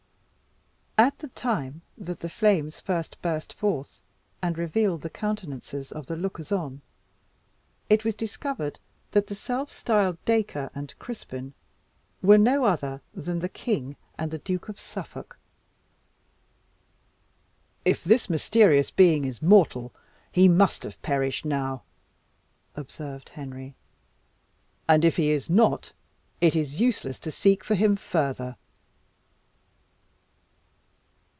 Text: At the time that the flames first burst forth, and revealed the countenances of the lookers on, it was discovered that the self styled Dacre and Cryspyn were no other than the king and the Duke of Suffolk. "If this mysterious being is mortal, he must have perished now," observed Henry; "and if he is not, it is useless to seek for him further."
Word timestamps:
At 0.97 1.17
the 1.17 1.29
time 1.29 1.81
that 1.97 2.19
the 2.19 2.29
flames 2.29 2.79
first 2.79 3.19
burst 3.23 3.53
forth, 3.55 4.01
and 4.39 4.55
revealed 4.55 5.01
the 5.01 5.09
countenances 5.09 5.91
of 5.91 6.05
the 6.05 6.15
lookers 6.15 6.51
on, 6.51 6.83
it 7.89 8.05
was 8.05 8.13
discovered 8.13 8.77
that 9.09 9.25
the 9.25 9.33
self 9.33 9.71
styled 9.71 10.23
Dacre 10.25 10.69
and 10.75 10.93
Cryspyn 10.99 11.53
were 12.21 12.37
no 12.37 12.65
other 12.65 13.01
than 13.15 13.39
the 13.39 13.49
king 13.49 13.95
and 14.15 14.29
the 14.29 14.37
Duke 14.37 14.69
of 14.69 14.79
Suffolk. 14.79 15.39
"If 17.83 18.03
this 18.03 18.29
mysterious 18.29 18.91
being 18.91 19.25
is 19.25 19.41
mortal, 19.41 19.91
he 20.31 20.47
must 20.47 20.83
have 20.83 21.01
perished 21.01 21.45
now," 21.45 21.81
observed 22.75 23.29
Henry; 23.29 23.73
"and 24.87 25.03
if 25.03 25.15
he 25.15 25.31
is 25.31 25.49
not, 25.49 25.93
it 26.41 26.55
is 26.55 26.79
useless 26.79 27.17
to 27.19 27.31
seek 27.31 27.63
for 27.63 27.73
him 27.73 27.95
further." 27.95 28.55